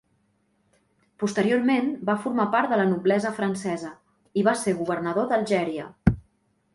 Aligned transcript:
Posteriorment 1.23 1.91
va 2.09 2.15
formar 2.23 2.45
part 2.55 2.71
de 2.73 2.79
la 2.81 2.87
noblesa 2.93 3.33
francesa 3.41 3.91
i 4.43 4.47
va 4.51 4.55
ser 4.63 4.75
governador 4.81 5.29
d'Algèria. 5.33 5.87